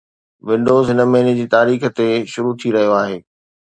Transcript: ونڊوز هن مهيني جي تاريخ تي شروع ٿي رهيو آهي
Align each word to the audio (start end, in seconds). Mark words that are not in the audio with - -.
ونڊوز 0.51 0.85
هن 0.93 0.99
مهيني 1.11 1.33
جي 1.41 1.45
تاريخ 1.55 1.81
تي 2.01 2.09
شروع 2.35 2.55
ٿي 2.61 2.69
رهيو 2.79 3.01
آهي 3.01 3.17